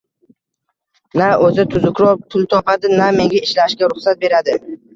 Na 1.21 1.27
o`zi 1.49 1.65
tuzukroq 1.75 2.25
pul 2.33 2.49
topadi, 2.55 2.93
na 3.03 3.13
menga 3.21 3.45
ishlashga 3.45 3.95
ruxsat 3.95 4.25
beradi 4.29 4.61